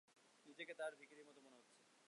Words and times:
নিজেকে 0.45 0.73
তার 0.73 0.91
ভিখিরির 0.95 1.27
মতো 1.27 1.39
মনে 1.41 1.57
হচ্ছে। 1.57 1.77